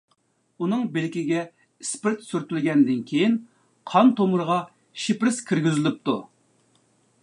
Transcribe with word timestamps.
ئۇنىڭ 0.63 0.85
بىلىكىگە 0.95 1.41
ئىسپىرت 1.83 2.25
سۈرتۈلگەندىن 2.29 3.05
كېيىن، 3.13 3.37
قان 3.93 4.13
تومۇرىغا 4.21 4.59
شپىرىس 5.05 5.43
كىرگۈزۈلۈپتۇ. 5.51 6.19